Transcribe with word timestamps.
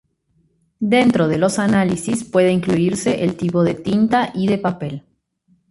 Dentro 0.79 1.27
de 1.27 1.37
los 1.37 1.59
análisis 1.59 2.23
puede 2.23 2.51
incluirse 2.51 3.23
el 3.23 3.37
tipo 3.37 3.63
de 3.63 3.75
tinta 3.75 4.31
y 4.33 4.47
de 4.47 4.57
papel. 4.57 5.03